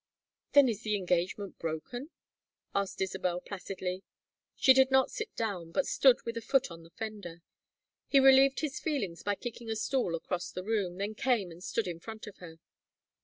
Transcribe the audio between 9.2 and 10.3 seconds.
by kicking a stool